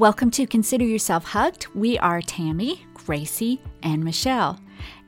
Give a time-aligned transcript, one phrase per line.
[0.00, 1.66] Welcome to Consider Yourself Hugged.
[1.74, 4.58] We are Tami, Gracie, and Michelle.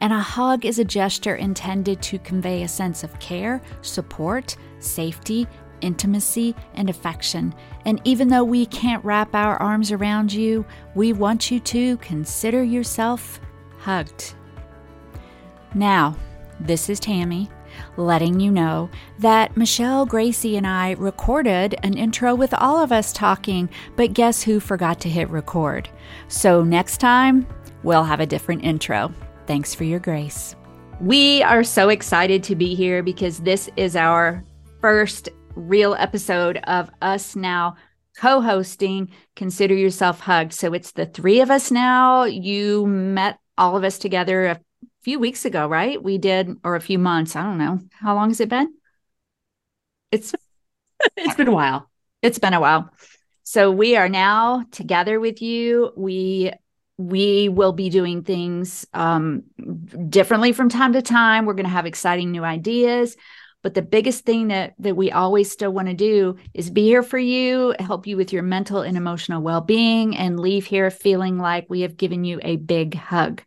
[0.02, 5.48] And a hug is a gesture intended to convey a sense of care, support, safety,
[5.80, 7.54] intimacy, and affection.
[7.86, 10.62] And even though we can't wrap our arms around you,
[10.94, 13.40] we want you to consider yourself
[13.78, 14.34] hugged.
[15.74, 16.18] Now,
[16.60, 17.48] this is Tami
[17.96, 23.12] letting you know that Michelle, Gracie, and I recorded an intro with all of us
[23.12, 25.88] talking, but guess who forgot to hit record?
[26.28, 27.46] So next time,
[27.82, 29.12] we'll have a different intro.
[29.46, 30.54] Thanks for your grace.
[31.00, 34.44] We are so excited to be here because this is our
[34.80, 37.76] first real episode of us now
[38.16, 40.52] co hosting Consider Yourself Hugged.
[40.52, 42.24] So it's the three of us now.
[42.24, 44.60] You met all of us together a
[45.02, 46.02] few weeks ago, right?
[46.02, 47.36] We did, or a few months.
[47.36, 47.80] I don't know.
[47.92, 48.72] How long has it been?
[50.10, 50.34] It's
[51.16, 51.90] it's been a while.
[52.20, 52.90] It's been a while.
[53.42, 55.92] So we are now together with you.
[55.96, 56.52] We
[56.98, 59.42] we will be doing things um,
[60.08, 61.46] differently from time to time.
[61.46, 63.16] We're going to have exciting new ideas.
[63.62, 67.02] But the biggest thing that that we always still want to do is be here
[67.02, 71.66] for you, help you with your mental and emotional well-being, and leave here feeling like
[71.68, 73.42] we have given you a big hug.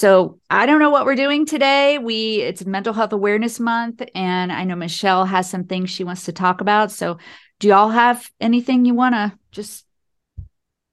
[0.00, 1.98] So I don't know what we're doing today.
[1.98, 6.24] We it's Mental Health Awareness Month, and I know Michelle has some things she wants
[6.24, 6.90] to talk about.
[6.90, 7.18] So
[7.58, 9.84] do y'all have anything you want to just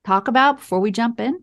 [0.03, 1.39] talk about before we jump in?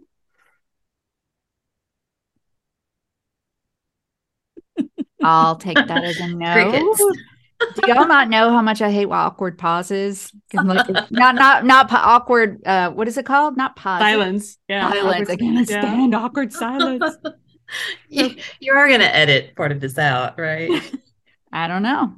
[5.23, 6.95] I'll take that as a no.
[7.77, 10.31] Do y'all not know how much I hate awkward pauses?
[10.53, 12.63] Look, not not not awkward.
[12.67, 13.57] Uh, what is it called?
[13.57, 14.01] Not pause.
[14.01, 14.59] Silence.
[14.69, 14.91] Yeah.
[14.91, 15.31] Silence.
[15.31, 15.81] I can't yeah.
[15.81, 17.17] stand awkward silence.
[18.09, 20.71] you, you are going to edit part of this out, right?
[21.53, 22.15] I don't know.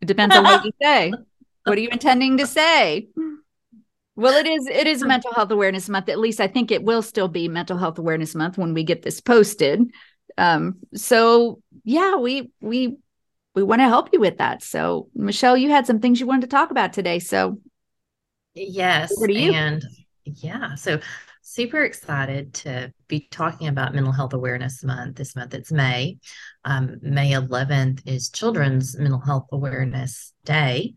[0.00, 1.12] It depends on what you say.
[1.64, 3.08] What are you intending to say?
[4.16, 6.08] Well, it is it is mental health awareness month.
[6.08, 9.02] At least I think it will still be mental health awareness month when we get
[9.02, 9.90] this posted.
[10.36, 12.96] Um, so yeah, we we
[13.54, 14.62] we want to help you with that.
[14.62, 17.18] So Michelle, you had some things you wanted to talk about today.
[17.18, 17.60] So
[18.54, 19.84] yes, and
[20.24, 21.00] yeah, so
[21.50, 25.16] super excited to be talking about Mental Health Awareness Month.
[25.16, 26.18] This month it's May.
[26.64, 30.94] Um, May 11th is Children's Mental Health Awareness Day.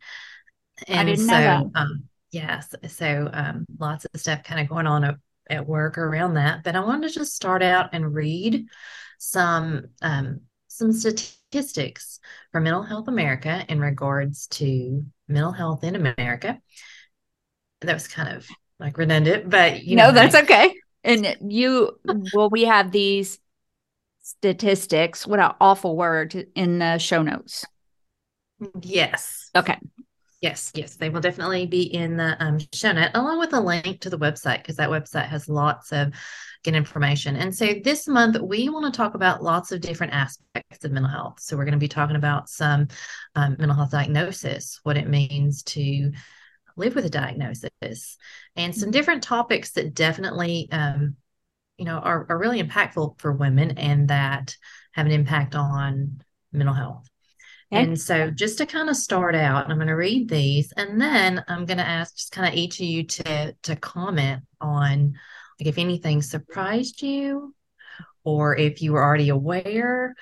[0.88, 1.72] And I didn't so.
[1.74, 5.16] Um, yes, so um, lots of stuff kind of going on at,
[5.50, 6.64] at, work around that.
[6.64, 8.68] But I wanted to just start out and read
[9.18, 12.20] some um, some statistics
[12.52, 16.60] from Mental Health America in regards to mental health in America.
[17.82, 18.48] That was kind of
[18.80, 20.76] like redundant, but you know, no, that's okay.
[21.04, 22.00] And you,
[22.34, 23.40] well, we have these
[24.22, 25.28] statistics.
[25.28, 27.66] What an awful word in the show notes.
[28.82, 29.50] Yes.
[29.56, 29.78] Okay.
[30.42, 34.02] Yes, yes, they will definitely be in the um, show note along with a link
[34.02, 36.14] to the website because that website has lots of
[36.66, 37.38] good information.
[37.38, 41.10] And so this month we want to talk about lots of different aspects of mental
[41.10, 41.40] health.
[41.40, 42.90] So we're going to be talking about some
[43.36, 46.12] um, mental health diagnosis, what it means to
[46.76, 48.18] live with a diagnosis
[48.56, 48.92] and some mm-hmm.
[48.92, 51.16] different topics that definitely um,
[51.78, 54.56] you know are, are really impactful for women and that
[54.94, 57.10] have an impact on mental health
[57.72, 57.84] okay.
[57.84, 61.44] and so just to kind of start out i'm going to read these and then
[61.48, 65.14] i'm going to ask just kind of each of you to to comment on
[65.60, 67.54] like if anything surprised you
[68.24, 70.16] or if you were already aware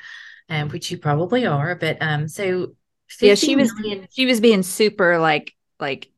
[0.50, 2.74] um, which you probably are but um so
[3.20, 3.74] yeah she was
[4.12, 6.11] she was being super like like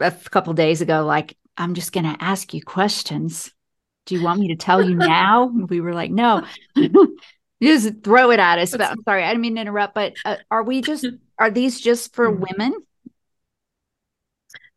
[0.00, 3.52] a couple days ago like i'm just going to ask you questions.
[4.06, 5.46] Do you want me to tell you now?
[5.46, 6.44] We were like no.
[7.62, 8.72] Just throw it at us.
[8.72, 11.06] But i'm sorry i didn't mean to interrupt but uh, are we just
[11.38, 12.44] are these just for mm-hmm.
[12.50, 12.74] women?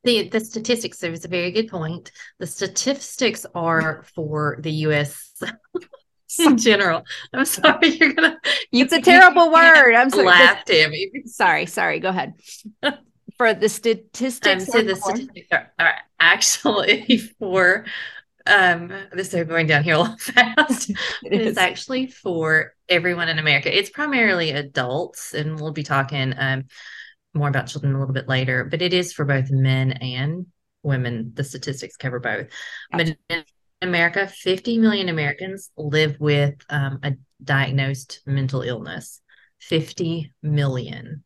[0.03, 2.12] The the statistics there is a very good point.
[2.40, 5.34] The statistics are for the us
[6.40, 7.03] in general.
[7.34, 8.38] I'm sorry you're gonna
[8.72, 9.94] it's a terrible word.
[9.96, 10.28] I'm sorry.
[10.28, 11.28] laugh tami.
[11.28, 12.35] Sorry sorry go ahead
[13.37, 14.63] for the statistics.
[14.63, 17.85] Um, so the statistics are, are actually for
[18.45, 20.91] um this is going down here a little fast.
[21.23, 23.75] it is actually for everyone in America.
[23.75, 26.66] It's primarily adults, and we'll be talking um
[27.34, 30.47] more about children a little bit later, but it is for both men and
[30.83, 31.31] women.
[31.35, 32.47] The statistics cover both.
[32.91, 33.43] But in
[33.81, 37.13] America, 50 million Americans live with um, a
[37.43, 39.22] diagnosed mental illness.
[39.59, 41.23] 50 million.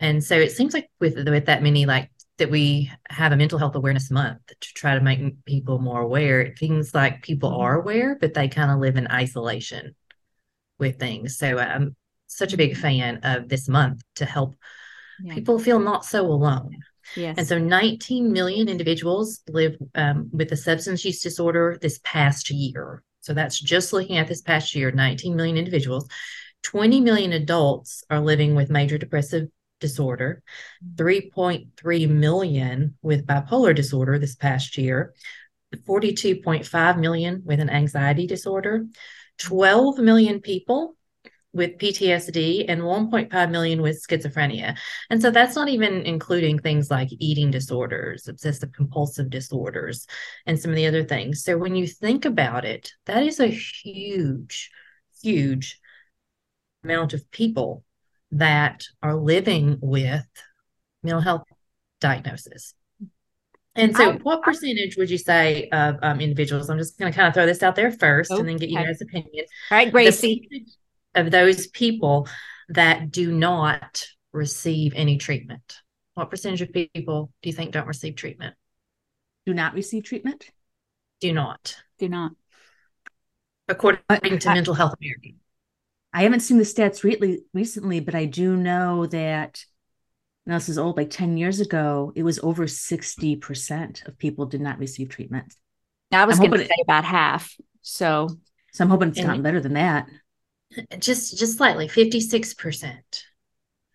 [0.00, 3.58] And so it seems like with with that many like that we have a mental
[3.58, 6.54] health awareness month to try to make people more aware.
[6.58, 7.60] Things like people mm-hmm.
[7.60, 9.94] are aware, but they kind of live in isolation
[10.78, 11.36] with things.
[11.36, 11.96] So I'm
[12.28, 12.80] such a big mm-hmm.
[12.80, 14.54] fan of this month to help
[15.20, 15.34] yeah.
[15.34, 16.76] people feel not so alone.
[17.16, 17.36] Yes.
[17.38, 23.02] And so 19 million individuals live um, with a substance use disorder this past year.
[23.20, 26.08] So that's just looking at this past year 19 million individuals.
[26.62, 29.48] 20 million adults are living with major depressive
[29.80, 30.42] disorder,
[30.84, 31.40] mm-hmm.
[31.40, 35.14] 3.3 million with bipolar disorder this past year,
[35.74, 38.86] 42.5 million with an anxiety disorder,
[39.38, 40.96] 12 million people
[41.52, 44.76] with PTSD and 1.5 million with schizophrenia.
[45.10, 50.06] And so that's not even including things like eating disorders, obsessive compulsive disorders,
[50.46, 51.42] and some of the other things.
[51.42, 54.70] So when you think about it, that is a huge,
[55.22, 55.80] huge
[56.84, 57.84] amount of people
[58.32, 60.26] that are living with
[61.02, 61.44] mental health
[62.00, 62.74] diagnosis.
[63.74, 66.68] And so, I, what percentage would you say of um, individuals?
[66.68, 68.76] I'm just going to kind of throw this out there first and then get you
[68.76, 69.48] guys' opinions.
[69.70, 70.48] All right, Gracie.
[71.14, 72.28] Of those people
[72.68, 75.80] that do not receive any treatment,
[76.14, 78.54] what percentage of people do you think don't receive treatment?
[79.46, 80.50] Do not receive treatment?
[81.20, 81.76] Do not.
[81.98, 82.32] Do not.
[83.68, 85.38] According to I, Mental Health America.
[86.12, 89.64] I haven't seen the stats really recently, but I do know that
[90.46, 94.62] now this is old, like 10 years ago, it was over 60% of people did
[94.62, 95.54] not receive treatment.
[96.10, 97.54] I was going to say about half.
[97.82, 98.28] So,
[98.72, 100.06] so I'm hoping it's gotten better than that.
[100.98, 102.98] Just, just slightly, 56%.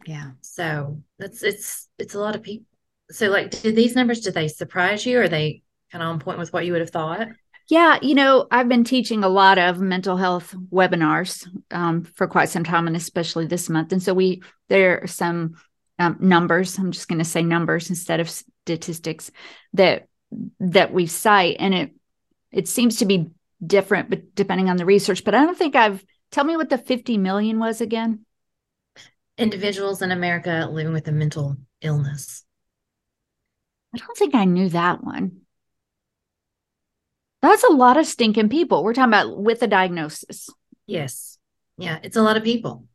[0.08, 0.32] Yeah.
[0.42, 2.66] So that's, it's, it's a lot of people.
[3.12, 5.20] So like, did these numbers, did they surprise you?
[5.20, 5.62] Or are they
[5.92, 7.28] kind of on point with what you would have thought?
[7.70, 12.50] Yeah, you know, I've been teaching a lot of mental health webinars um, for quite
[12.50, 13.92] some time, and especially this month.
[13.94, 15.56] And so we there are some
[15.98, 16.78] um, numbers.
[16.78, 19.32] I'm just going to say numbers instead of statistics
[19.74, 20.08] that
[20.60, 21.92] that we cite, and it
[22.52, 23.30] it seems to be
[23.66, 25.24] different, but depending on the research.
[25.24, 26.04] But I don't think I've.
[26.32, 28.26] Tell me what the 50 million was again.
[29.38, 32.44] Individuals in America living with a mental illness.
[33.94, 35.43] I don't think I knew that one.
[37.44, 38.84] That's a lot of stinking people.
[38.84, 40.50] We're talking about with a diagnosis.
[40.88, 41.38] Yes.
[41.78, 42.88] Yeah, it's a lot of people.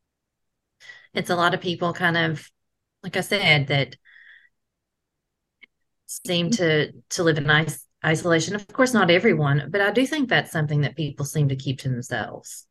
[1.14, 2.50] It's a lot of people kind of
[3.02, 3.96] like I said, that
[6.06, 8.54] seem to to live in nice isolation.
[8.54, 11.80] Of course, not everyone, but I do think that's something that people seem to keep
[11.80, 12.66] to themselves.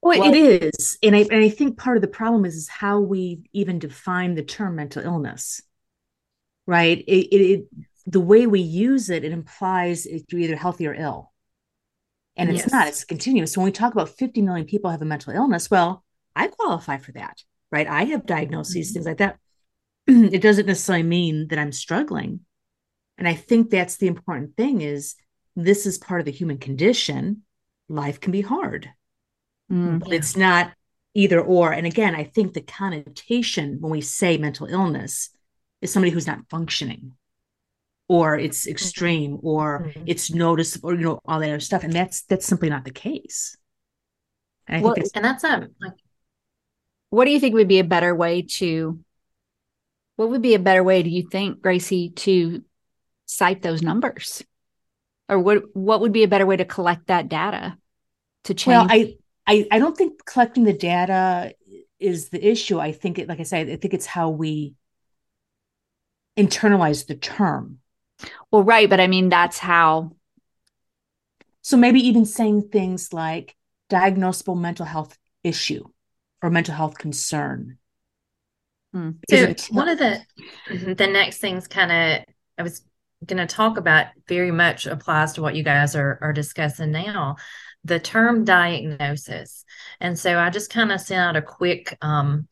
[0.00, 2.68] Well, well it is, and I and I think part of the problem is is
[2.68, 5.60] how we even define the term mental illness,
[6.66, 6.98] right?
[6.98, 11.32] It, it, it the way we use it, it implies you're either healthy or ill,
[12.36, 12.72] and it's yes.
[12.72, 12.88] not.
[12.88, 13.52] It's continuous.
[13.52, 16.98] So when we talk about 50 million people have a mental illness, well, I qualify
[16.98, 17.86] for that right?
[17.86, 18.94] I have diagnoses, mm-hmm.
[18.94, 19.38] things like that.
[20.06, 22.40] it doesn't necessarily mean that I'm struggling.
[23.16, 25.16] And I think that's the important thing is
[25.56, 27.42] this is part of the human condition.
[27.88, 28.90] Life can be hard.
[29.70, 30.72] Mm, but it's not
[31.14, 31.72] either or.
[31.72, 35.30] And again, I think the connotation when we say mental illness
[35.82, 37.12] is somebody who's not functioning
[38.08, 38.70] or it's mm-hmm.
[38.72, 40.04] extreme or mm-hmm.
[40.06, 41.84] it's noticeable, you know, all that other stuff.
[41.84, 43.56] And that's that's simply not the case.
[44.66, 45.92] And I well, think and that's um like
[47.10, 48.98] what do you think would be a better way to
[50.16, 52.62] what would be a better way do you think gracie to
[53.26, 54.42] cite those numbers
[55.28, 57.76] or what what would be a better way to collect that data
[58.44, 59.14] to change well i
[59.46, 61.54] i, I don't think collecting the data
[61.98, 64.74] is the issue i think it like i said i think it's how we
[66.36, 67.78] internalize the term
[68.50, 70.10] well right but i mean that's how
[71.62, 73.54] so maybe even saying things like
[73.90, 75.84] diagnosable mental health issue
[76.42, 77.78] or mental health concern.
[78.92, 79.10] Hmm.
[79.28, 80.22] So one of the
[80.94, 82.82] the next things kind of I was
[83.26, 87.36] going to talk about very much applies to what you guys are are discussing now,
[87.84, 89.64] the term diagnosis.
[90.00, 92.48] And so I just kind of sent out a quick um,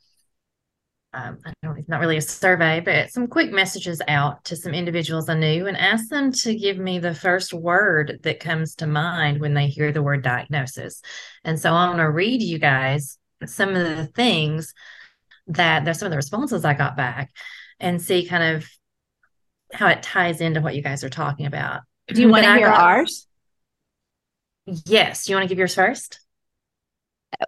[1.16, 4.74] um, I don't it's not really a survey, but some quick messages out to some
[4.74, 8.86] individuals I knew and asked them to give me the first word that comes to
[8.86, 11.00] mind when they hear the word diagnosis.
[11.42, 14.74] And so I'm going to read you guys some of the things
[15.48, 17.30] that there's some of the responses I got back
[17.80, 18.68] and see kind of
[19.72, 21.80] how it ties into what you guys are talking about.
[22.08, 23.26] Do you want to hear got, ours?
[24.66, 25.24] Yes.
[25.24, 26.20] Do you want to give yours first?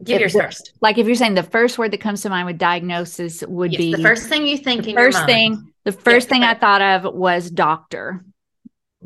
[0.04, 0.72] Give if, yours first.
[0.80, 3.78] Like if you're saying the first word that comes to mind with diagnosis would yes,
[3.78, 4.84] be the first thing you think.
[4.84, 5.72] The first thing.
[5.84, 8.24] The first yes, thing I thought of was doctor.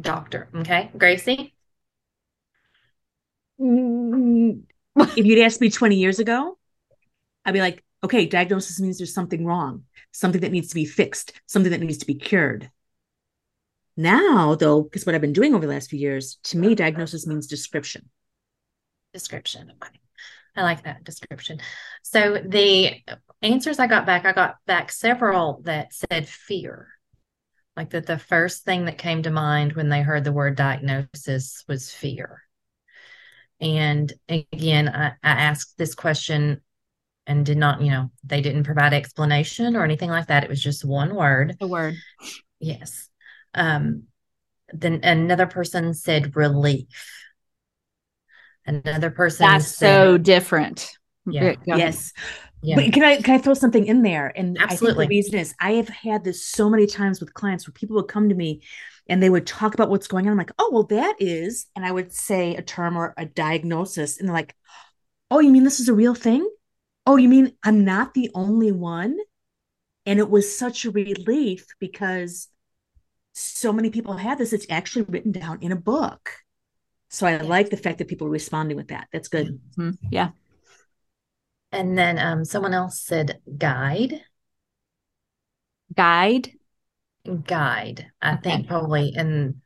[0.01, 0.49] Doctor.
[0.55, 1.55] Okay, Gracie.
[3.61, 4.63] Mm,
[4.97, 6.59] if you'd asked me 20 years ago,
[7.45, 11.33] I'd be like, okay, diagnosis means there's something wrong, something that needs to be fixed,
[11.47, 12.71] something that needs to be cured.
[13.97, 17.27] Now, though, because what I've been doing over the last few years, to me, diagnosis
[17.27, 18.09] means description.
[19.13, 19.73] Description.
[19.83, 20.02] Okay.
[20.55, 21.61] I like that description.
[22.03, 22.95] So the
[23.41, 26.89] answers I got back, I got back several that said fear.
[27.77, 31.65] like that the first thing that came to mind when they heard the word diagnosis
[31.69, 32.43] was fear.
[33.61, 36.61] And again, I, I asked this question
[37.27, 40.43] and did not, you know, they didn't provide explanation or anything like that.
[40.45, 41.57] It was just one word.
[41.61, 41.95] The word.
[42.59, 43.09] Yes.
[43.55, 44.05] Um,
[44.73, 46.87] then another person said relief.
[48.67, 50.97] Another person That's said, so different.
[51.27, 51.55] Yeah.
[51.65, 52.13] Yes.
[52.63, 52.77] Yeah.
[52.77, 54.33] But can I can I throw something in there?
[54.37, 55.07] And Absolutely.
[55.07, 57.73] I think the reason is I have had this so many times with clients where
[57.73, 58.63] people would come to me
[59.09, 60.33] and they would talk about what's going on.
[60.33, 64.19] I'm like, oh well, that is, and I would say a term or a diagnosis,
[64.19, 64.55] and they're like,
[65.31, 66.49] oh, you mean this is a real thing?
[67.05, 69.19] Oh, you mean I'm not the only one?
[70.07, 72.49] And it was such a relief because
[73.33, 74.53] so many people have this.
[74.53, 76.31] It's actually written down in a book.
[77.13, 79.07] So I like the fact that people are responding with that.
[79.13, 79.61] That's good.
[79.77, 79.91] Mm-hmm.
[80.11, 80.31] Yeah.
[81.71, 84.23] And then um, someone else said guide.
[85.95, 86.53] Guide.
[87.45, 88.11] Guide.
[88.21, 88.43] I Okay.
[88.43, 89.61] think probably, and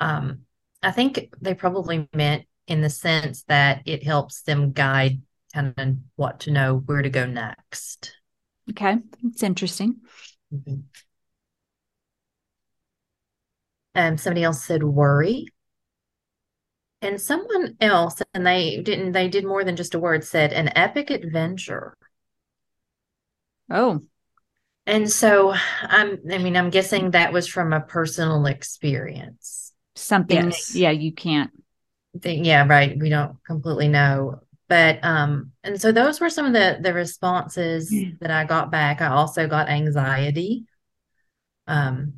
[0.00, 0.40] um,
[0.82, 5.22] I think they probably meant in the sense that it helps them guide
[5.54, 8.16] kind of what to know, where to go next.
[8.70, 8.98] Okay.
[9.24, 10.00] It's interesting.
[10.50, 10.84] Mhm.
[13.94, 15.46] Um, somebody else said worry.
[17.06, 20.72] And someone else, and they didn't, they did more than just a word, said an
[20.74, 21.96] epic adventure.
[23.70, 24.02] Oh,
[24.86, 29.72] And so I'm, I mean, I'm guessing that was from a personal experience.
[29.94, 30.50] something.
[30.50, 30.74] Yes.
[30.74, 31.52] yeah, you can't.
[32.20, 32.98] Think- yeah, right.
[32.98, 34.40] We don't completely know.
[34.68, 37.88] But um, and so those were some of the the responses
[38.20, 39.00] that I got back.
[39.00, 40.64] I also got anxiety.
[41.68, 42.14] Um,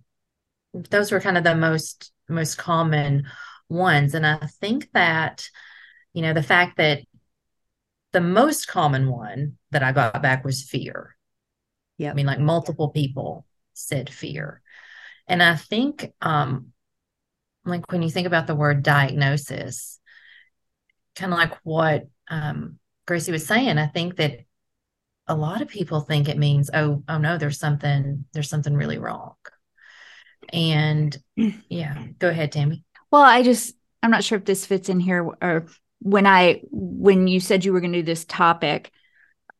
[0.72, 3.24] those were kind of the most most common
[3.68, 4.14] ones.
[4.14, 5.48] And I think that,
[6.12, 7.02] you know, the fact that
[8.12, 11.16] the most common one that I got back was fear.
[11.98, 12.10] Yeah.
[12.10, 13.44] I mean, like multiple people
[13.74, 14.62] said fear.
[15.26, 16.72] And I think, um,
[17.64, 20.00] like when you think about the word diagnosis,
[21.16, 24.40] kind of like what um, Gracie was saying, I think that
[25.26, 28.98] a lot of people think it means, oh, oh no, there's something, there's something really
[28.98, 29.34] wrong.
[30.50, 31.16] And
[31.68, 32.84] yeah, go ahead, Tami.
[33.10, 35.66] Well, I just I'm not sure if this fits in here or
[36.00, 38.92] when I when you said you were going to do this topic,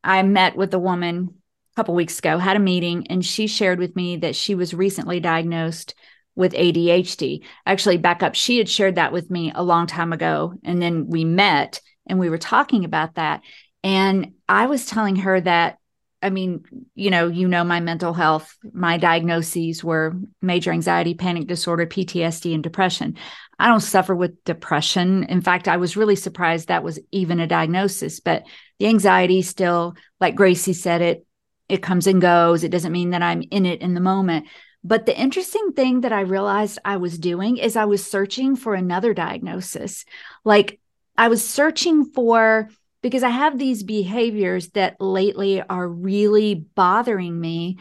[0.05, 1.35] I met with a woman
[1.73, 4.75] a couple weeks ago, had a meeting, and she shared with me that she was
[4.75, 5.95] recently diagnosed
[6.37, 7.43] with ADHD.
[7.67, 11.09] Actually, back up, she had shared that with me a long time ago, and then
[11.09, 13.43] we met and we were talking about that,
[13.83, 15.79] and I was telling her that
[16.21, 18.57] I mean, you know, you know my mental health.
[18.73, 23.17] My diagnoses were major anxiety, panic disorder, PTSD, and depression.
[23.59, 25.25] I don't suffer with depression.
[25.25, 28.19] In fact, I was really surprised that was even a diagnosis.
[28.19, 28.45] But
[28.79, 31.25] the anxiety still, like Gracie said, it
[31.69, 32.65] it comes and goes.
[32.65, 34.47] It doesn't mean that I'm in it in the moment.
[34.83, 38.75] But the interesting thing that I realized I was doing is I was searching for
[38.75, 40.05] another diagnosis.
[40.45, 40.81] Like
[41.17, 42.71] I was searching for
[43.03, 47.79] because I have these behaviors that lately are really bothering me.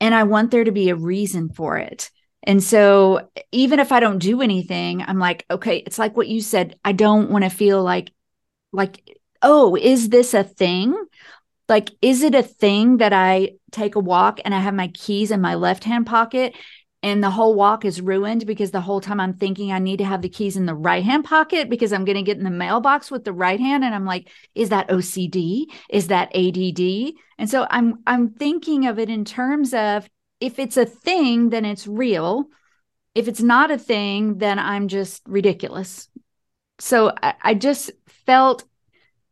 [0.00, 2.10] And I want there to be a reason for it.
[2.42, 6.40] And so even if I don't do anything, I'm like, okay, it's like what you
[6.40, 6.78] said.
[6.84, 8.10] I don't want to feel like,
[8.72, 9.02] like,
[9.42, 10.94] oh, is this a thing?
[11.68, 15.30] Like, is it a thing that I take a walk and I have my keys
[15.30, 16.54] in my left hand pocket
[17.02, 20.04] and the whole walk is ruined because the whole time I'm thinking I need to
[20.04, 22.50] have the keys in the right hand pocket because I'm going to get in the
[22.50, 23.84] mailbox with the right hand.
[23.84, 28.98] And I'm like is that OCD is that ADD and so I'm I'm thinking of
[28.98, 30.08] it in terms of
[30.40, 32.46] if it's a thing then it's real.
[33.14, 36.08] If it's not a thing then I'm just ridiculous.
[36.80, 37.92] So I, I just
[38.26, 38.64] felt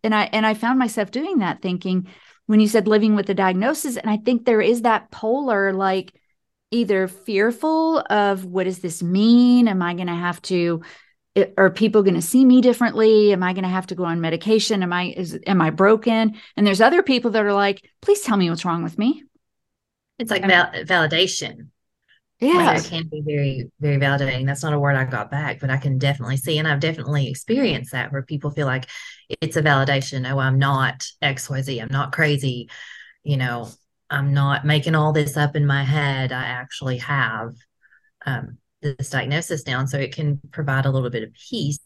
[0.04, 2.06] and I and I found myself doing that thinking
[2.46, 6.12] when you said living with a diagnosis and I think there is that polar like
[6.70, 9.68] either fearful of what does this mean?
[9.68, 10.82] Am I going to have to?
[11.58, 13.32] Are people going to see me differently?
[13.32, 14.82] Am I going to have to go on medication?
[14.82, 16.36] Am I is am I broken?
[16.56, 19.24] And there's other people that are like, please tell me what's wrong with me.
[20.18, 21.68] It's like val- validation.
[22.52, 24.46] Like, Yeah, it can be very, very validating.
[24.46, 27.28] That's not a word I got back, but I can definitely see, and I've definitely
[27.28, 28.86] experienced that where people feel like
[29.40, 30.30] it's a validation.
[30.30, 31.80] Oh, I'm not XYZ.
[31.80, 32.70] I'm not crazy.
[33.24, 33.68] You know,
[34.10, 36.32] I'm not making all this up in my head.
[36.32, 37.54] I actually have
[38.24, 41.78] um, this diagnosis down, so it can provide a little bit of peace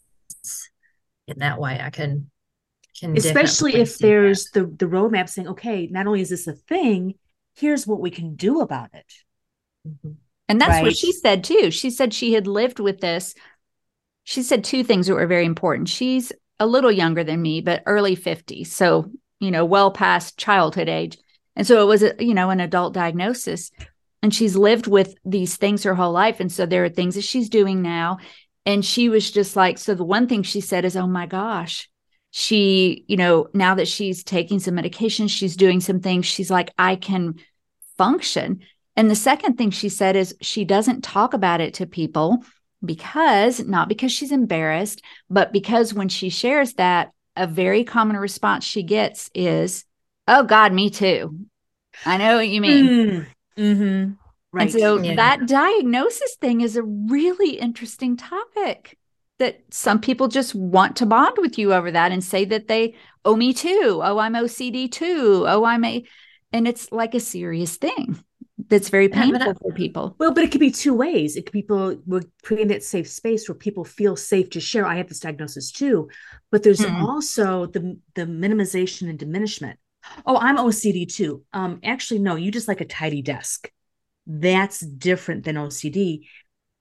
[1.27, 1.81] in that way.
[1.83, 2.31] I can,
[2.99, 4.07] can Especially if see that.
[4.07, 7.15] there's the the roadmap saying, okay, not only is this a thing,
[7.57, 9.07] here's what we can do about it.
[9.89, 10.17] Mhm.
[10.49, 11.71] and that's what she said too.
[11.71, 13.35] She said she had lived with this.
[14.25, 15.89] She said two things that were very important.
[15.89, 18.67] She's a little younger than me, but early 50s.
[18.67, 19.11] So,
[19.41, 21.17] you know, well past childhood age.
[21.61, 23.71] And so it was, a, you know, an adult diagnosis.
[24.23, 26.41] and she's lived with these things her whole life.
[26.41, 28.17] And so there are things that she's doing now.
[28.65, 31.87] And she was just like so the one thing she said is oh my gosh
[32.31, 36.73] she you know now that she's taking some medication she's doing some things she's like
[36.79, 37.35] i can
[37.99, 38.61] function.
[38.97, 42.43] And the second thing she said is she doesn't talk about it to people
[42.83, 48.65] because not because she's embarrassed but because when she shares that a very common response
[48.65, 49.85] she gets is
[50.27, 51.47] oh god me too
[52.07, 53.27] i know what you mean mm.
[53.57, 54.13] Mm-hmm.
[54.53, 54.63] Right.
[54.63, 55.17] And so yeah.
[55.17, 58.99] that diagnosis thing is a really interesting topic
[59.39, 62.95] that some people just want to bond with you over that and say that they,
[63.25, 64.01] owe me too.
[64.03, 65.45] Oh, I'm OCD too.
[65.47, 66.05] Oh, I'm a,
[66.53, 68.23] and it's like a serious thing
[68.69, 70.15] that's very painful yeah, for people.
[70.19, 71.37] Well, but it could be two ways.
[71.37, 74.87] It could be people we're creating that safe space where people feel safe to share.
[74.87, 76.09] I have this diagnosis too,
[76.51, 77.05] but there's mm-hmm.
[77.05, 79.79] also the the minimization and diminishment.
[80.27, 81.45] Oh, I'm OCD too.
[81.53, 83.71] Um, actually, no, you just like a tidy desk.
[84.27, 86.27] That's different than OCD.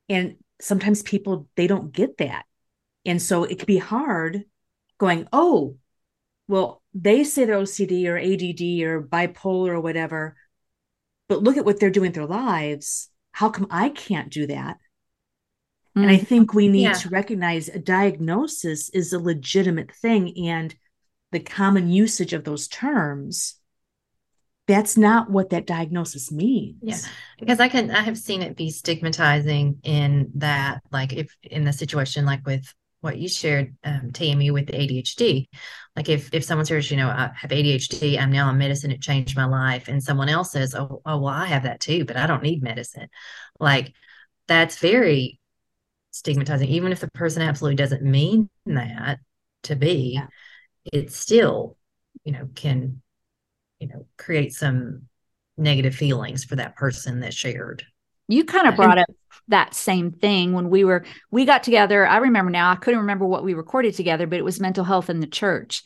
[0.08, 2.46] And sometimes people they don't get that.
[3.06, 4.44] And so it can be hard
[4.98, 5.78] going, oh,
[6.48, 10.36] well, they say they're OCD or ADD or bipolar or whatever,
[11.28, 13.10] but look at what they're doing with their lives.
[13.32, 14.78] How come I can't do that?
[15.96, 16.02] Mm-hmm.
[16.02, 16.28] And I mm.
[16.28, 16.94] think we need yeah.
[16.94, 20.48] to recognize a diagnosis is a legitimate thing.
[20.48, 20.76] And
[21.32, 23.56] the common usage of those terms
[24.68, 26.78] that's not what that diagnosis means.
[26.82, 26.98] Yeah
[27.40, 31.74] because i can i have seen it be stigmatizing in that like if in the
[31.74, 35.48] situation like with what you shared um, tami with adhd
[35.96, 39.02] like if if someone says you know i have adhd i'm now on medicine it
[39.02, 42.18] changed my life and someone else says oh, oh well i have that too but
[42.18, 43.08] i don't need medicine.
[43.60, 43.94] Like
[44.48, 45.40] that's very
[46.12, 49.20] stigmatizing even if the person absolutely doesn't mean that
[49.64, 50.14] to be.
[50.16, 50.28] Yeah
[50.92, 51.78] it still,
[52.24, 53.02] you know, can,
[53.80, 55.04] you know, create some
[55.58, 57.84] negative feelings for that person that shared.
[58.28, 59.10] You kind of brought up
[59.48, 62.06] that same thing when we were we got together.
[62.08, 65.10] I remember now, I couldn't remember what we recorded together, but it was mental health
[65.10, 65.84] in the church.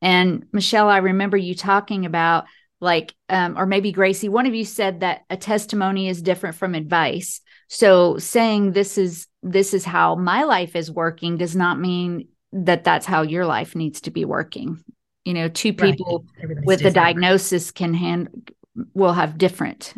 [0.00, 2.44] And Michelle, I remember you talking about
[2.80, 6.74] like um, or maybe Gracie, one of you said that a testimony is different from
[6.74, 7.40] advice.
[7.68, 12.84] So saying this is this is how my life is working does not mean that
[12.84, 14.82] that's how your life needs to be working.
[15.24, 16.64] You know two people right.
[16.64, 18.50] with a diagnosis can hand
[18.94, 19.94] will have different.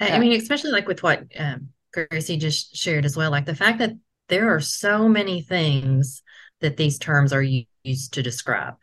[0.00, 3.54] Uh, i mean especially like with what um, gracie just shared as well like the
[3.54, 3.92] fact that
[4.28, 6.22] there are so many things
[6.60, 8.74] that these terms are used to describe.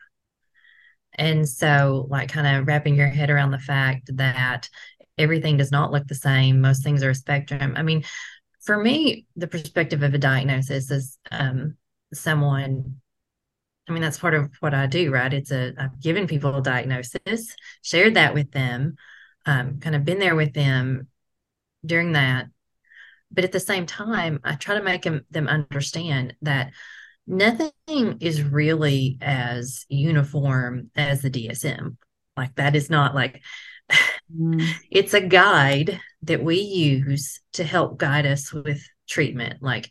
[1.14, 4.70] And so like kind of wrapping your head around the fact that
[5.18, 7.74] everything does not look the same most things are a spectrum.
[7.76, 8.04] I mean
[8.62, 11.76] for me the perspective of a diagnosis is um,
[12.14, 13.02] someone
[13.90, 15.34] I mean, that's part of what I do, right?
[15.34, 18.96] It's a I've given people a diagnosis, shared that with them,
[19.46, 21.08] um, kind of been there with them
[21.86, 22.48] during that.
[23.32, 26.72] But at the same time, I try to make them, them understand that
[27.26, 31.98] nothing is really as uniform as the DSM.
[32.38, 33.42] Like that is not like
[34.34, 34.66] mm.
[34.92, 39.62] it's a guide that we use to help guide us with treatment.
[39.62, 39.90] Like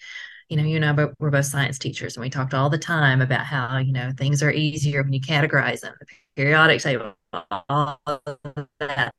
[0.50, 2.76] you know, you and I but we're both science teachers, and we talked all the
[2.76, 7.14] time about how you know things are easier when you categorize them, the periodic table,
[7.68, 9.14] all of that.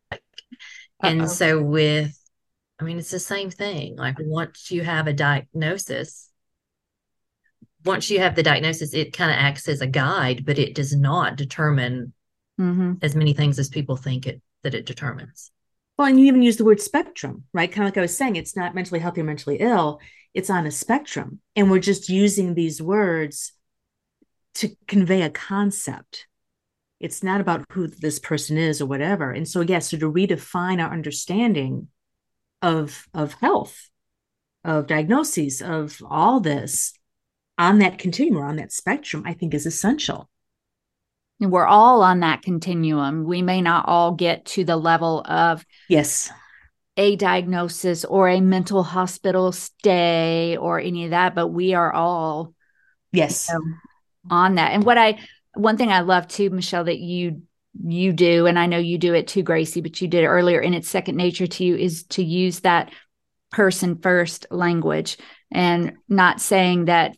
[1.02, 2.15] And so with,
[2.80, 3.96] I mean, it's the same thing.
[3.96, 6.30] Like once you have a diagnosis,
[7.86, 10.96] once you have the diagnosis, it kind of acts as a guide, but it does
[10.96, 12.13] not determine
[12.60, 12.94] mm-hmm.
[13.02, 15.50] as many things as people think it that it determines.
[15.97, 17.71] Well, and you even use the word spectrum, right?
[17.71, 19.99] Kind of like I was saying, it's not mentally healthy or mentally ill.
[20.34, 21.39] It's on a spectrum.
[21.56, 23.51] And we're just using these words
[24.56, 26.27] to convey a concept.
[26.99, 29.32] It's not about who this person is or whatever.
[29.32, 31.88] And so yes so to redefine our understanding
[32.62, 33.89] of of health
[34.63, 36.93] of diagnoses of all this
[37.58, 40.30] on that continuum or on that spectrum i think is essential
[41.49, 43.23] we're all on that continuum.
[43.23, 46.32] We may not all get to the level of yes.
[46.97, 52.54] a diagnosis or a mental hospital stay or any of that, but we are all
[53.12, 53.49] yes.
[53.49, 53.75] you know,
[54.30, 54.71] on that.
[54.71, 55.19] And what I
[55.56, 57.41] one thing I love too, Michelle, that you
[57.84, 60.60] you do, and I know you do it too, Gracie, but you did it earlier,
[60.60, 62.91] and it's second nature to you is to use that
[63.51, 65.17] person first language.
[65.51, 67.17] And not saying that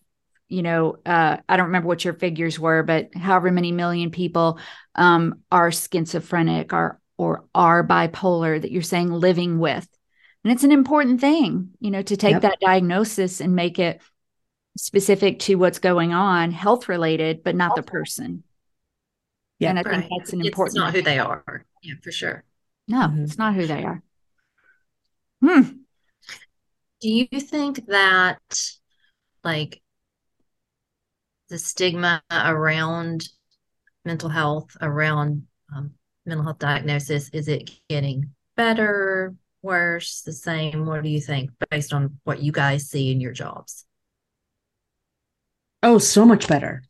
[0.54, 4.60] you know uh, i don't remember what your figures were but however many million people
[4.96, 9.88] um, are schizophrenic are or are bipolar that you're saying living with.
[10.44, 12.42] And it's an important thing, you know, to take yep.
[12.42, 14.02] that diagnosis and make it
[14.78, 18.44] specific to what's going on, health related, but not the person.
[19.60, 19.70] Yeah.
[19.70, 20.00] And I right.
[20.00, 20.76] think that's an important.
[20.76, 21.66] It's not who they are.
[21.82, 22.44] Yeah, for sure.
[22.88, 23.24] No, mm-hmm.
[23.24, 24.04] it's not who they are.
[25.42, 25.62] Hmm.
[27.00, 28.42] Do you think that
[29.44, 29.82] like
[31.54, 33.30] the stigma around
[34.06, 35.92] mental health, around um,
[36.26, 40.88] mental health diagnosis, is it getting better, worse, the same?
[40.88, 43.86] What do you think based on what you guys see in your jobs?
[45.84, 46.82] Oh, so much better.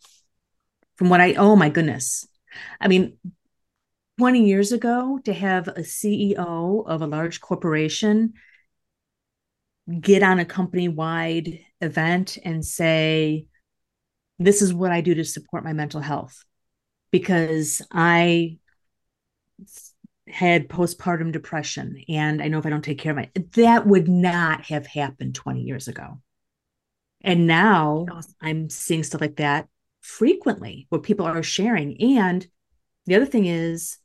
[0.95, 2.25] From what I, oh my goodness.
[2.79, 3.17] I mean,
[4.17, 8.35] 20 years ago, to have a CEO of a large corporation
[9.99, 13.47] get on a company wide event and say,
[14.43, 16.43] This is what I do to support my mental health
[17.11, 18.57] because I
[20.27, 24.07] had postpartum depression and I know if I don't take care of my that would
[24.07, 26.19] not have happened 20 years ago.
[27.21, 28.05] And now.
[28.41, 29.67] I'm seeing stuff like that
[30.01, 31.99] frequently where people are sharing.
[32.17, 32.45] And
[33.05, 33.97] the other thing is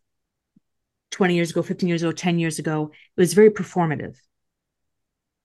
[1.10, 4.16] 20 years ago, 15 years ago, 10 years ago, it was very performative.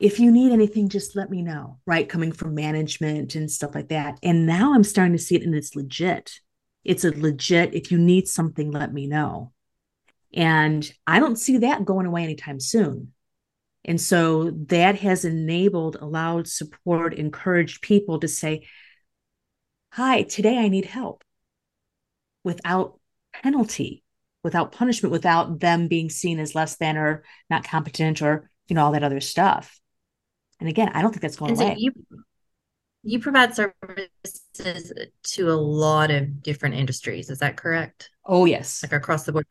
[0.03, 2.09] If you need anything, just let me know, right?
[2.09, 4.19] Coming from management and stuff like that.
[4.21, 6.41] And now I'm starting to see it and it's legit.
[6.83, 9.53] It's a legit, if you need something, let me know.
[10.33, 13.13] And I don't see that going away anytime soon.
[13.85, 18.67] And so that has enabled, allowed support, encouraged people to say,
[19.93, 21.23] Hi, today I need help
[22.43, 22.99] without
[23.31, 24.03] penalty,
[24.43, 28.83] without punishment, without them being seen as less than or not competent or, you know,
[28.83, 29.79] all that other stuff.
[30.59, 31.75] And again, I don't think that's going away.
[31.77, 31.91] You,
[33.03, 37.29] you provide services to a lot of different industries.
[37.29, 38.09] Is that correct?
[38.25, 38.83] Oh, yes.
[38.83, 39.45] Like across the board.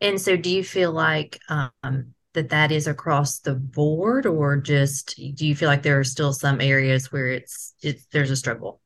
[0.00, 5.16] And so do you feel like um, that that is across the board or just
[5.16, 8.80] do you feel like there are still some areas where it's it's there's a struggle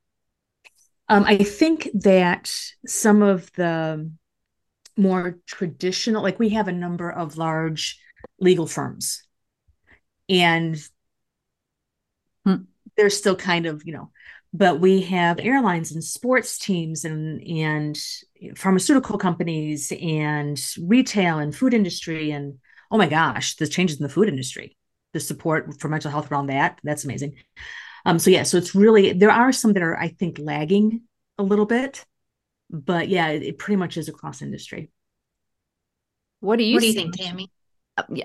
[1.09, 2.51] um, i think that
[2.87, 4.09] some of the
[4.97, 7.99] more traditional like we have a number of large
[8.39, 9.23] legal firms
[10.27, 10.77] and
[12.45, 12.55] hmm.
[12.95, 14.11] they're still kind of you know
[14.53, 17.99] but we have airlines and sports teams and and
[18.55, 22.57] pharmaceutical companies and retail and food industry and
[22.91, 24.77] oh my gosh, the changes in the food industry,
[25.13, 27.35] the support for mental health around that, that's amazing.
[28.05, 31.01] Um, so yeah, so it's really there are some that are I think lagging
[31.37, 32.05] a little bit,
[32.69, 34.91] but yeah, it, it pretty much is across industry.
[36.39, 37.47] What do you What do you think, Tami?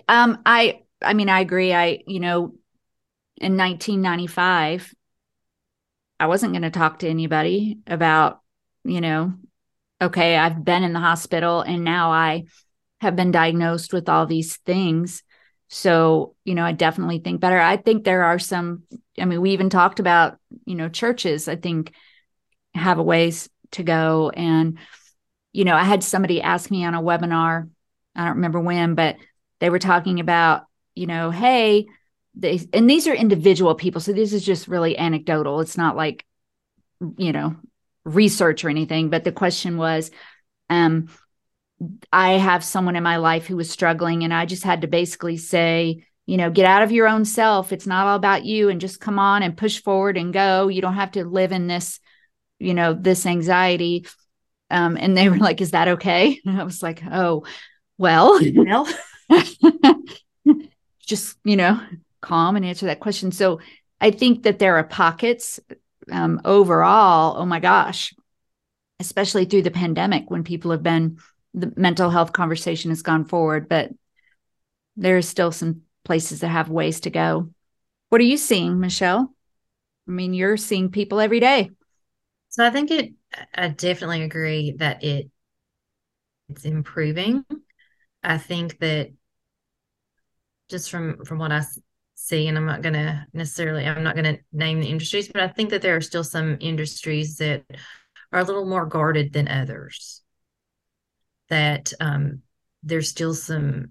[0.09, 1.73] Um, I I mean, I agree.
[1.73, 2.55] I you know,
[3.41, 4.95] in 1995,
[6.19, 8.41] I wasn't going to talk to anybody about
[8.85, 9.35] you know,
[10.01, 12.45] okay, I've been in the hospital and now I
[13.01, 15.23] have been diagnosed with all these things.
[15.69, 17.61] So, you know, I definitely think better.
[17.61, 18.83] I think there are some,
[19.19, 21.93] I mean, we even talked about, you know, churches, I think
[22.75, 24.31] have a ways to go.
[24.31, 24.79] And,
[25.53, 27.69] you know, I had somebody ask me on a webinar,
[28.15, 29.17] I don't remember when, but
[29.61, 31.87] they were talking about, you know, hey,
[32.35, 34.01] they, and these are individual people.
[34.01, 35.61] So this is just really anecdotal.
[35.61, 36.25] It's not like,
[37.17, 37.57] you know,
[38.05, 39.11] research or anything.
[39.11, 40.11] But the question was,
[40.69, 41.09] um,
[42.13, 45.39] I have someone in my life who was struggling, and I just had to basically
[45.39, 47.73] say, you know, get out of your own self.
[47.73, 50.69] It's not all about you, and just come on and push forward and go.
[50.69, 51.99] You don't have to live in this,
[52.59, 54.07] you know, this anxiety.
[54.71, 57.45] Um, and they were like, "Is that okay?" And I was like, "Oh,
[57.99, 58.89] well, well,
[61.07, 61.81] just you know,
[62.21, 63.61] calm and answer that question." So
[64.01, 65.61] I think that there are pockets
[66.11, 67.37] um, overall.
[67.39, 68.15] Oh my gosh,
[68.99, 71.19] especially through the pandemic when people have been
[71.55, 73.91] the mental health conversation has gone forward, but
[74.97, 77.51] there are still some places that have ways to go.
[78.09, 79.35] What are you seeing, Michelle?
[80.09, 81.71] I mean, you're seeing people every day.
[82.49, 83.13] So I think it,
[83.55, 85.31] I definitely agree that it,
[86.49, 87.45] it's improving.
[88.23, 89.11] I think that
[90.69, 91.63] just from from what I
[92.21, 95.43] see, and I'm not going to necessarily, I'm not going to name the industries, but
[95.43, 97.65] I think that there are still some industries that
[98.33, 100.23] are a little more guarded than others
[101.49, 102.43] that um,
[102.83, 103.91] there's still some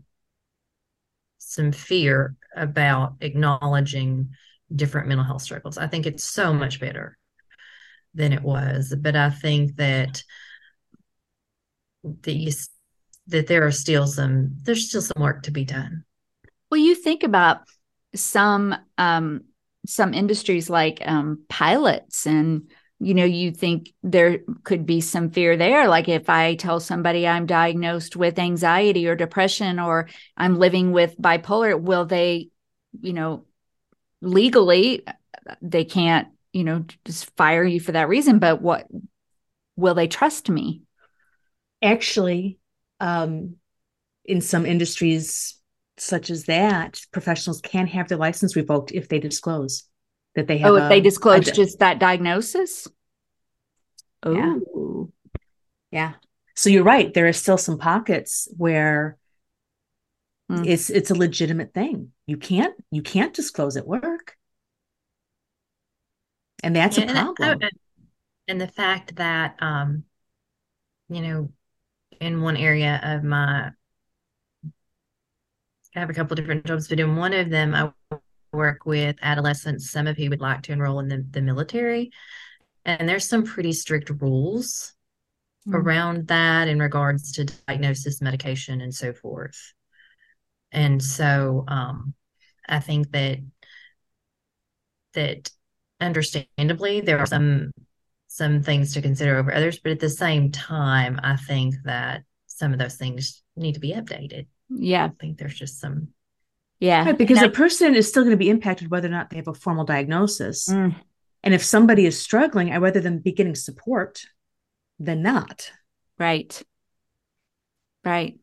[1.37, 4.29] some fear about acknowledging
[4.75, 5.77] different mental health struggles.
[5.77, 7.17] I think it's so much better
[8.13, 10.23] than it was, but I think that
[12.03, 12.53] the
[13.27, 16.03] that there are still some there's still some work to be done.
[16.71, 17.61] Well, you think about
[18.15, 19.41] some um,
[19.86, 22.69] some industries like um, pilots and
[23.00, 25.88] you know, you think there could be some fear there.
[25.88, 31.15] Like if I tell somebody I'm diagnosed with anxiety or depression or I'm living with
[31.19, 32.50] bipolar, will they,
[33.00, 33.45] you know,
[34.22, 35.06] legally,
[35.62, 38.39] they can't, you know, just fire you for that reason.
[38.39, 38.88] But what
[39.78, 40.82] will they trust me?
[41.82, 42.60] Actually,
[43.00, 43.56] um,
[44.26, 45.59] in some industries,
[46.01, 49.83] such as that, professionals can have their license revoked if they disclose
[50.35, 50.73] that they have.
[50.73, 52.88] Oh, a, if they disclose a, just that diagnosis.
[54.23, 54.59] Oh, yeah.
[55.91, 56.13] yeah.
[56.55, 57.13] So you're right.
[57.13, 59.17] There are still some pockets where
[60.49, 60.63] Hmm.
[60.63, 62.12] it's it's a legitimate thing.
[62.25, 64.35] You can't you can't disclose at work,
[66.63, 67.59] and that's Yeah, a problem.
[67.62, 67.69] I-
[68.47, 70.05] and the fact that um
[71.09, 71.51] you know
[72.21, 73.71] in one area of my
[75.95, 77.91] I have a couple different jobs, but in one of them I
[78.52, 82.12] work with adolescents, some of who would like to enroll in the, the military.
[82.86, 84.93] And there's some pretty strict rules
[85.65, 85.75] Hmm.
[85.75, 89.73] around that in regards to diagnosis, medication, and so forth.
[90.71, 92.13] And so um,
[92.67, 93.39] I think that
[95.13, 95.49] that
[95.99, 97.71] understandably there are some
[98.28, 102.73] some things to consider over others, but at the same time, I think that some
[102.73, 104.45] of those things need to be updated.
[104.69, 106.10] Yeah, I think there's just some
[106.79, 107.05] yeah.
[107.05, 109.38] Right, because And a person is still going to be impacted whether or not they
[109.38, 110.69] have a formal diagnosis.
[110.69, 110.95] Mm.
[111.43, 114.25] And if somebody is struggling, I'd rather them be getting support
[114.99, 115.71] than not.
[116.17, 116.62] Right.
[118.03, 118.39] Right.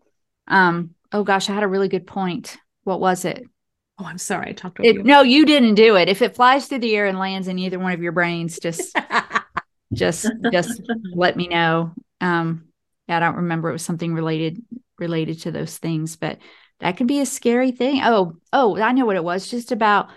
[0.47, 2.57] Um, oh gosh, I had a really good point.
[2.85, 3.45] What was it?
[3.99, 5.03] Oh, I'm sorry, I talked over it you.
[5.03, 6.09] no, you didn't do it.
[6.09, 8.95] If it flies through the air and lands in either one of your brains, just
[9.95, 10.83] just just
[11.15, 11.93] let me know.
[12.21, 12.69] Um,
[13.09, 13.71] yeah, I don't remember.
[13.71, 14.63] It was something related
[14.99, 16.39] related to those things, but
[16.81, 18.01] that can be a scary thing.
[18.05, 19.51] Oh, oh, I know what it was.
[19.51, 20.09] Just about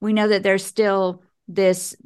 [0.00, 1.96] we know that there's still this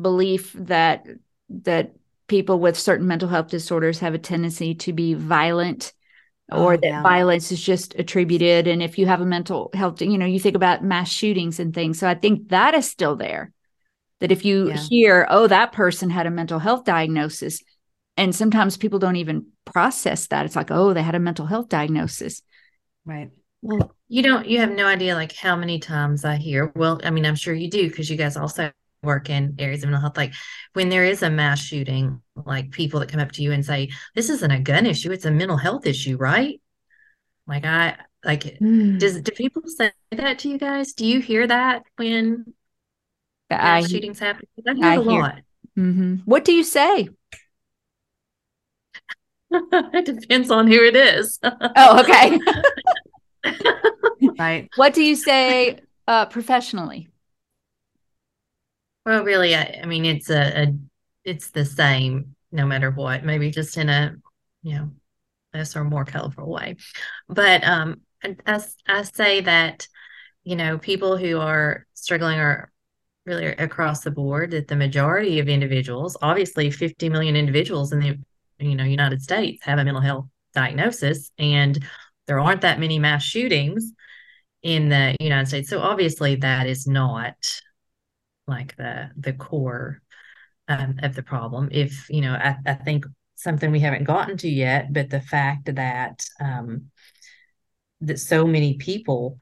[0.00, 1.06] belief that
[1.50, 1.92] that
[2.28, 5.92] people with certain mental health disorders have a tendency to be violent
[6.50, 7.02] or Oh, that yeah.
[7.02, 10.56] violence is just attributed and if you have a mental health you know you think
[10.56, 13.52] about mass shootings and things so i think that is still there
[14.20, 14.88] that if you Yeah.
[14.88, 17.62] hear oh that person had a mental health diagnosis
[18.22, 21.68] and sometimes people don't even process that it's like oh they had a mental health
[21.68, 22.42] diagnosis
[23.04, 23.30] right.
[23.62, 27.10] well You don't, you have no idea like how many times I hear, well, I
[27.10, 28.70] mean, I'm sure you do because you guys also
[29.02, 30.16] work in areas of mental health.
[30.18, 30.34] Like
[30.76, 32.20] when there is a mass shooting,
[32.54, 35.24] like people that come up to you and say, this isn't a gun issue, it's
[35.24, 36.60] a mental health issue, right?
[37.46, 38.98] Like I, like, Hmm.
[38.98, 40.92] does, do people say that to you guys?
[40.92, 42.52] Do you hear that when
[43.50, 45.38] i mass shootings happen I hear I a hear- lot.
[45.78, 46.22] Mhm.
[46.26, 47.08] what do you say
[49.92, 51.38] it depends on who it is.
[51.42, 52.38] oh okay
[54.38, 54.68] right.
[54.76, 57.08] what do you say uh professionally
[59.04, 60.74] Well, really, I, I mean, it's a, a,
[61.24, 63.24] it's the same no matter what.
[63.24, 64.14] Maybe just in a,
[64.62, 64.90] you know,
[65.52, 66.76] less or more colorful way.
[67.28, 68.02] But um,
[68.46, 69.88] I say that,
[70.44, 72.70] you know, people who are struggling are
[73.26, 74.52] really across the board.
[74.52, 78.18] That the majority of individuals, obviously, 50 million individuals in the,
[78.70, 81.82] you know, United States have a mental health diagnosis, and
[82.26, 83.92] there aren't that many mass shootings
[84.62, 85.70] in the United States.
[85.70, 87.34] So obviously, that is not
[88.46, 90.02] like the the core
[90.68, 91.68] um, of the problem.
[91.72, 95.74] If you know, I, I think something we haven't gotten to yet, but the fact
[95.74, 96.90] that um,
[98.00, 99.38] that so many people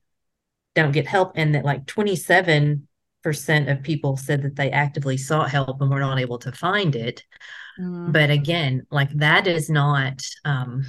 [0.74, 2.87] don't get help, and that like twenty seven
[3.22, 6.96] percent of people said that they actively sought help and were not able to find
[6.96, 7.22] it.
[7.78, 8.12] Mm.
[8.12, 10.85] But again, like that is not um,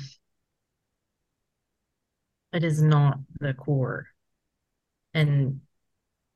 [2.53, 4.07] it is not the core,
[5.13, 5.61] and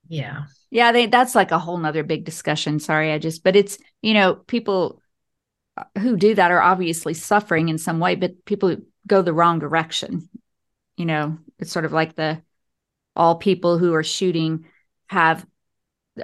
[0.07, 0.43] yeah.
[0.69, 2.79] Yeah, they, that's like a whole nother big discussion.
[2.79, 5.01] Sorry, I just, but it's, you know, people
[5.77, 8.75] uh, who do that are obviously suffering in some way, but people
[9.07, 10.27] go the wrong direction.
[10.97, 12.41] You know, it's sort of like the
[13.15, 14.65] all people who are shooting
[15.07, 15.45] have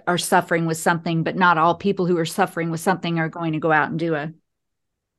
[0.07, 3.53] are suffering with something, but not all people who are suffering with something are going
[3.53, 4.31] to go out and do a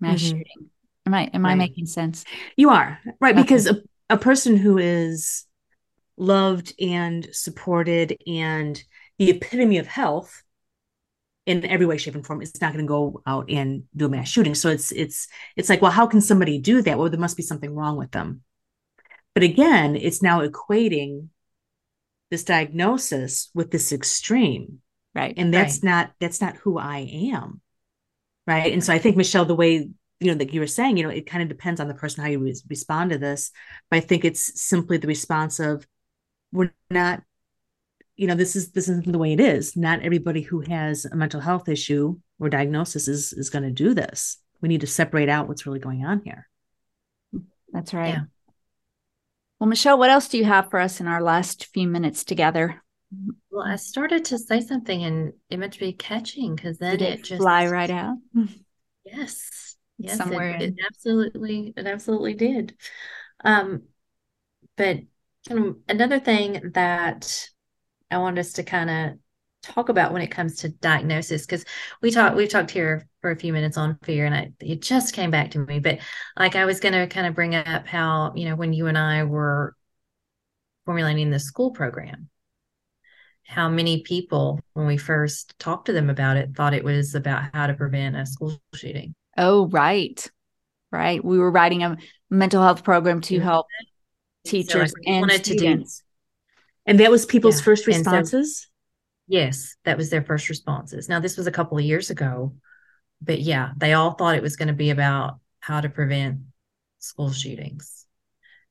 [0.00, 0.28] mass Mhm.
[0.30, 0.70] shooting.
[1.06, 2.24] Am I am I making sense?
[2.56, 3.42] You are right Okay.
[3.42, 5.44] because a, a person who is
[6.16, 8.82] loved and supported and
[9.18, 10.42] the epitome of health
[11.44, 14.08] in every way, shape, and form is not going to go out and do a
[14.08, 14.54] mass shooting.
[14.54, 16.98] So it's it's it's like, well, how can somebody do that?
[16.98, 18.42] Well, there must be something wrong with them.
[19.35, 21.28] But again, it's now equating
[22.33, 24.79] this diagnosis with this extreme.
[25.14, 25.35] Right.
[25.37, 27.01] and that's not that's not who i
[27.35, 27.61] am
[28.47, 28.73] right?
[28.73, 29.90] And so i think michelle the way
[30.21, 32.25] you know that you were saying you know it kind of depends on the person
[32.25, 33.51] how you re- respond to this.
[33.90, 35.87] But i think it's simply the response of
[36.51, 37.23] we're not
[38.16, 39.77] you know this is this isn't the way it is.
[39.77, 43.92] Not everybody who has a mental health issue or diagnosis is is going to do
[43.92, 44.38] this.
[44.62, 46.49] We need to separate out what's really going on here.
[47.71, 48.14] That's right.
[48.14, 48.25] Yeah.
[49.62, 52.83] Well, Michelle, what else do you have for us in our last few minutes together?
[53.48, 57.03] Well, I started to say something and it meant to be catching because then Did
[57.03, 58.16] it, it just fly right out?
[59.05, 59.77] Yes.
[59.98, 62.75] Yes, Somewhere it, in- it absolutely it absolutely did.
[63.44, 63.85] Um,
[64.77, 64.98] but
[65.48, 67.48] another thing that
[68.11, 69.18] I want us to kind of
[69.62, 71.64] talk about when it comes to diagnosis because
[72.01, 75.14] we talked we've talked here for a few minutes on fear and I, it just
[75.14, 75.78] came back to me.
[75.78, 76.00] But
[76.37, 78.98] like i was going to kind of bring up how you know when you and
[78.98, 79.74] i were
[80.85, 82.28] formulating the school program
[83.52, 87.50] how many people when we first talked to them about it thought it was about
[87.52, 89.14] how to prevent a school shooting.
[89.37, 90.30] Oh right.
[90.90, 91.24] Right.
[91.24, 91.96] We were writing a
[92.30, 93.44] mental health program to mm-hmm.
[93.44, 93.66] help
[94.44, 96.02] teachers so, like, and students.
[96.87, 97.64] And that was people's yeah.
[97.64, 98.68] first responses?
[99.28, 101.08] Yes, that was their first responses.
[101.08, 102.54] Now, this was a couple of years ago,
[103.24, 106.40] but yeah, they all thought it was going to be about how to prevent
[106.98, 108.06] school shootings.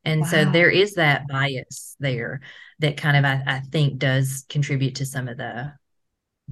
[0.03, 0.27] And wow.
[0.27, 2.41] so there is that bias there
[2.79, 5.73] that kind of I, I, think does contribute to some of the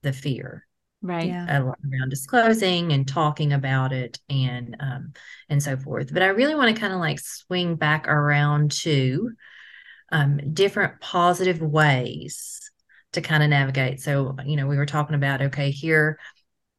[0.03, 0.65] the fear
[1.01, 1.59] right yeah.
[1.59, 5.13] around disclosing and talking about it and um
[5.49, 9.31] and so forth but i really want to kind of like swing back around to
[10.11, 12.69] um different positive ways
[13.13, 14.01] to kind of navigate.
[14.01, 16.19] So, you know, we were talking about, okay, here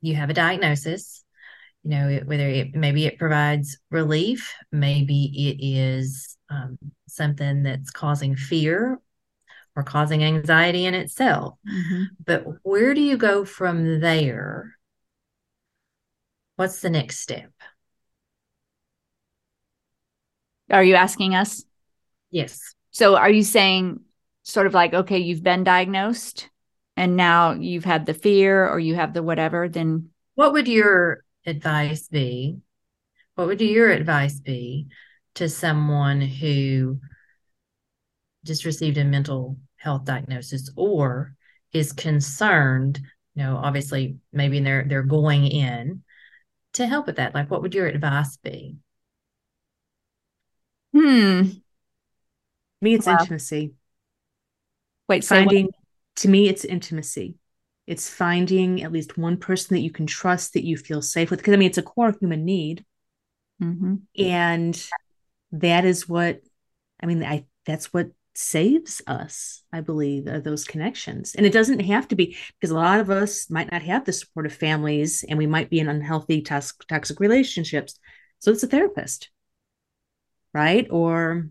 [0.00, 1.24] you have a diagnosis,
[1.82, 8.36] you know, whether it maybe it provides relief, maybe it is um, something that's causing
[8.36, 9.00] fear
[9.76, 11.54] or causing anxiety in itself.
[11.68, 12.02] Mm-hmm.
[12.24, 14.76] But where do you go from there?
[16.56, 17.50] What's the next step?
[20.70, 21.64] Are you asking us?
[22.30, 22.74] Yes.
[22.90, 24.00] So are you saying
[24.42, 26.49] sort of like, okay, you've been diagnosed
[27.00, 31.24] and now you've had the fear or you have the whatever, then what would your
[31.46, 32.58] advice be?
[33.36, 34.88] What would your advice be
[35.36, 37.00] to someone who
[38.44, 41.34] just received a mental health diagnosis or
[41.72, 43.00] is concerned,
[43.34, 46.02] you know, obviously maybe they're they're going in
[46.74, 47.34] to help with that?
[47.34, 48.76] Like what would your advice be?
[50.92, 51.44] Hmm.
[52.82, 53.72] Me, it's well, intimacy.
[55.08, 55.70] Wait, finding
[56.16, 57.36] to me, it's intimacy.
[57.86, 61.40] It's finding at least one person that you can trust that you feel safe with.
[61.40, 62.84] Because I mean, it's a core human need,
[63.62, 63.96] mm-hmm.
[64.18, 64.90] and
[65.52, 66.40] that is what
[67.02, 67.24] I mean.
[67.24, 72.14] I that's what saves us i believe are those connections and it doesn't have to
[72.14, 75.68] be because a lot of us might not have the supportive families and we might
[75.68, 77.98] be in unhealthy toxic, toxic relationships
[78.38, 79.30] so it's a therapist
[80.54, 81.48] right or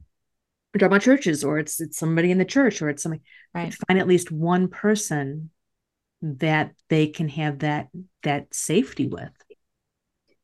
[0.76, 3.74] about churches or it's it's somebody in the church or it's somebody right.
[3.88, 5.50] find at least one person
[6.22, 7.88] that they can have that
[8.24, 9.32] that safety with.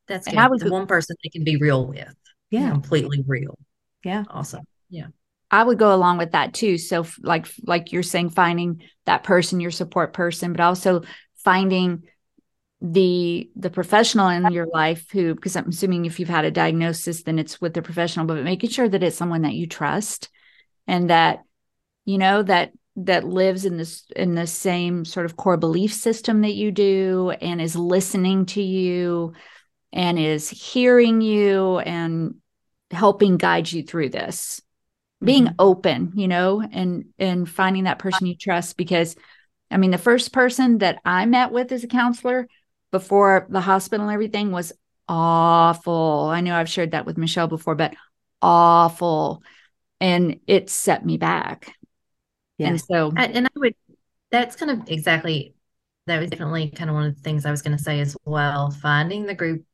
[0.08, 0.50] That's good.
[0.50, 2.14] Was, the one person they can be real with.
[2.50, 2.70] Yeah.
[2.70, 3.58] Completely real.
[4.04, 4.24] Yeah.
[4.30, 4.64] Awesome.
[4.88, 5.08] Yeah.
[5.50, 6.78] I would go along with that too.
[6.78, 11.02] So like like you're saying finding that person, your support person, but also
[11.44, 12.04] finding
[12.80, 17.22] the the professional in your life who because i'm assuming if you've had a diagnosis
[17.22, 20.28] then it's with the professional but making sure that it's someone that you trust
[20.86, 21.42] and that
[22.04, 26.42] you know that that lives in this in the same sort of core belief system
[26.42, 29.32] that you do and is listening to you
[29.92, 32.36] and is hearing you and
[32.90, 34.60] helping guide you through this
[35.24, 35.54] being mm-hmm.
[35.58, 39.16] open you know and and finding that person you trust because
[39.70, 42.46] i mean the first person that i met with as a counselor
[42.92, 44.72] before the hospital and everything was
[45.08, 46.28] awful.
[46.32, 47.94] I know I've shared that with Michelle before, but
[48.42, 49.42] awful.
[50.00, 51.74] And it set me back.
[52.58, 52.68] Yeah.
[52.68, 53.74] And so, and I would,
[54.30, 55.54] that's kind of exactly,
[56.06, 58.16] that was definitely kind of one of the things I was going to say as
[58.24, 58.70] well.
[58.70, 59.64] Finding the group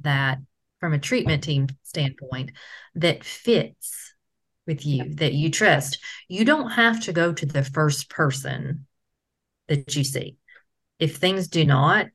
[0.00, 0.38] that,
[0.78, 2.52] from a treatment team standpoint,
[2.94, 4.14] that fits
[4.66, 5.98] with you, that you trust.
[6.28, 8.86] You don't have to go to the first person
[9.68, 10.36] that you see.
[10.98, 12.06] If things do not,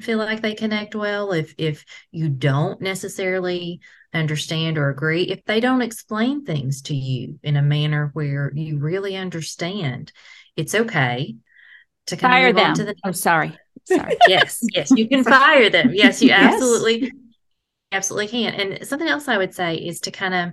[0.00, 3.80] feel like they connect well if if you don't necessarily
[4.12, 8.78] understand or agree if they don't explain things to you in a manner where you
[8.78, 10.12] really understand
[10.56, 11.34] it's okay
[12.06, 13.56] to kind fire of them to the oh sorry.
[13.84, 14.16] Sorry.
[14.28, 15.90] Yes yes you can fire them.
[15.92, 17.12] Yes you absolutely yes.
[17.92, 18.54] absolutely can.
[18.54, 20.52] And something else i would say is to kind of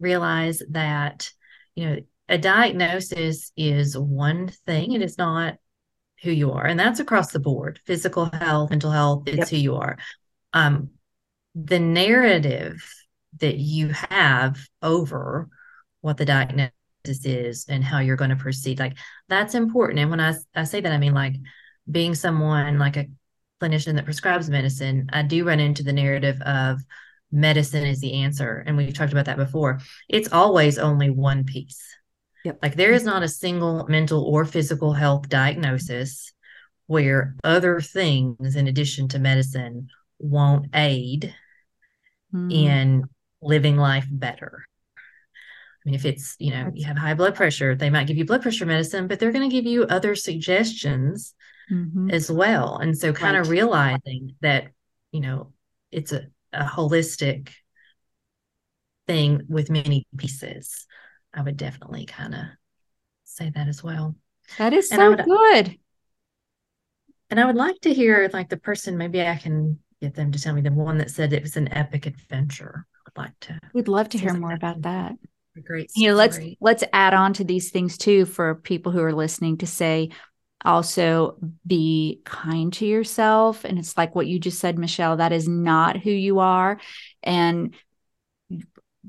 [0.00, 1.30] realize that
[1.74, 1.96] you know
[2.28, 5.56] a diagnosis is one thing it is not
[6.22, 9.48] who you are and that's across the board physical health mental health it's yep.
[9.48, 9.96] who you are.
[10.52, 10.90] Um,
[11.54, 12.82] the narrative
[13.40, 15.48] that you have over
[16.00, 16.72] what the diagnosis
[17.24, 18.96] is and how you're going to proceed like
[19.28, 20.00] that's important.
[20.00, 21.36] And when I, I say that i mean like
[21.90, 23.06] being someone like a
[23.60, 26.80] clinician that prescribes medicine i do run into the narrative of
[27.30, 29.80] medicine is the answer and we've talked about that before.
[30.08, 31.82] It's always only one piece
[32.48, 32.60] Yep.
[32.62, 36.32] Like there is not a single mental or physical health diagnosis
[36.86, 39.88] where other things in addition to medicine
[40.18, 41.34] won't aid
[42.34, 42.50] mm.
[42.50, 43.04] in
[43.42, 44.64] living life better.
[44.96, 48.24] I mean, if it's, you know, you have high blood pressure, they might give you
[48.24, 51.34] blood pressure medicine, but they're going to give you other suggestions
[51.70, 52.10] mm-hmm.
[52.10, 52.78] as well.
[52.78, 53.42] And so kind right.
[53.42, 54.68] of realizing that,
[55.12, 55.52] you know,
[55.92, 56.22] it's a,
[56.54, 57.50] a holistic
[59.06, 60.86] thing with many pieces.
[61.34, 62.40] I would definitely kind of
[63.24, 64.16] say that as well.
[64.56, 65.78] That is so would, good.
[67.30, 70.40] And I would like to hear like the person, maybe I can get them to
[70.40, 72.86] tell me the one that said it was an epic adventure.
[73.06, 73.58] I'd like to.
[73.74, 75.14] We'd love to hear more about that.
[75.64, 75.90] Great.
[75.90, 76.04] Story.
[76.04, 79.58] You know, let's let's add on to these things too for people who are listening
[79.58, 80.10] to say
[80.64, 85.46] also be kind to yourself and it's like what you just said Michelle that is
[85.46, 86.80] not who you are
[87.22, 87.74] and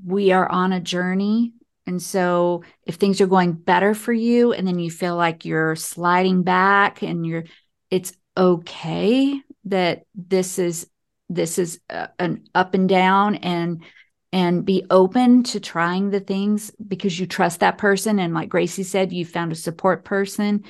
[0.05, 1.53] we are on a journey
[1.89, 5.75] and so if things are going better for you and then you feel like you're
[5.75, 7.45] sliding back and you're
[7.89, 10.87] it's okay that this is
[11.29, 13.83] this is a, an up and down and
[14.31, 18.19] and be open to trying the things because you trust that person.
[18.19, 20.65] And like Gracie said you found a support person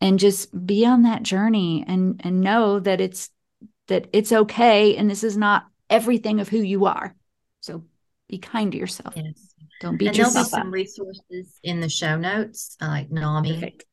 [0.00, 3.28] and just be on that journey and and know that it's
[3.88, 7.14] that it's okay and this is not everything of who you are.
[7.60, 7.84] So
[8.26, 9.12] be kind to yourself.
[9.14, 13.84] Yes don't beat and there'll be some resources in the show notes, like NAMI, Perfect.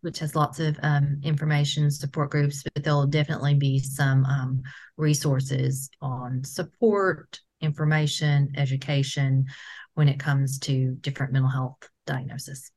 [0.00, 4.62] which has lots of um, information, support groups, but there'll definitely be some um,
[4.96, 9.46] resources on support, information, education
[9.94, 12.70] when it comes to different mental health diagnosis.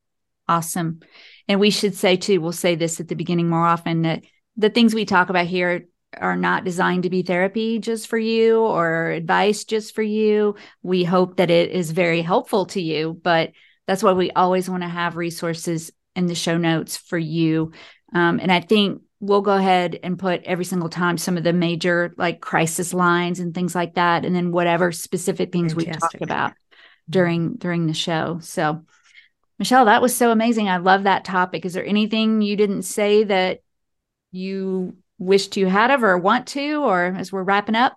[0.48, 1.00] Awesome.
[1.46, 4.22] And we should say too, we'll say this at the beginning more often that
[4.56, 5.86] the things we talk about here
[6.16, 10.54] are not designed to be therapy just for you or advice just for you.
[10.82, 13.52] We hope that it is very helpful to you, but
[13.86, 17.72] that's why we always want to have resources in the show notes for you.
[18.14, 21.52] Um, and I think we'll go ahead and put every single time some of the
[21.52, 25.94] major like crisis lines and things like that, and then whatever specific things Fantastic.
[25.94, 26.52] we talked about
[27.08, 28.38] during during the show.
[28.40, 28.84] So,
[29.58, 30.68] Michelle, that was so amazing.
[30.68, 31.64] I love that topic.
[31.64, 33.60] Is there anything you didn't say that
[34.30, 37.96] you wished you had of or want to, or as we're wrapping up?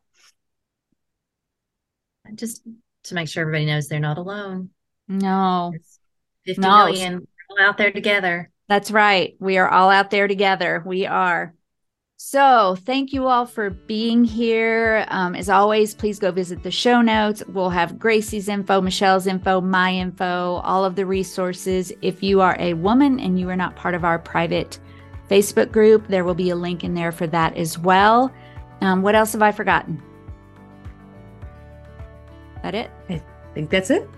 [2.35, 2.63] Just
[3.05, 4.69] to make sure everybody knows they're not alone.
[5.07, 5.71] No.
[5.71, 5.99] There's
[6.45, 6.85] 50 no.
[6.85, 8.49] million all out there together.
[8.67, 9.35] That's right.
[9.39, 10.81] We are all out there together.
[10.85, 11.53] We are.
[12.23, 15.05] So, thank you all for being here.
[15.07, 17.41] Um, as always, please go visit the show notes.
[17.47, 21.91] We'll have Gracie's info, Michelle's info, my info, all of the resources.
[22.03, 24.77] If you are a woman and you are not part of our private
[25.31, 26.07] Facebook group.
[26.07, 28.33] There will be a link in there for that as well.
[28.81, 30.01] Um, what else have I forgotten?
[32.63, 32.91] That it?
[33.09, 33.21] I
[33.53, 34.09] think that's it.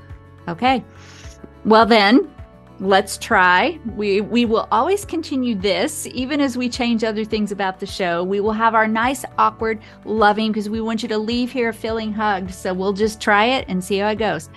[0.47, 0.83] Okay.
[1.65, 2.33] Well then,
[2.79, 3.79] let's try.
[3.95, 8.23] We we will always continue this even as we change other things about the show.
[8.23, 12.11] We will have our nice awkward loving because we want you to leave here feeling
[12.11, 12.53] hugged.
[12.53, 14.49] So we'll just try it and see how it goes.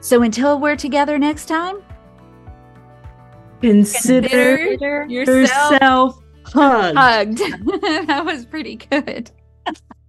[0.00, 1.82] So until we're together next time,
[3.60, 6.98] Consider, Consider yourself, yourself hugged.
[6.98, 7.38] hugged.
[8.08, 9.30] that was pretty good.